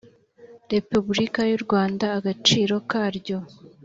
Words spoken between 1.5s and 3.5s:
u rwanda agaciro karyo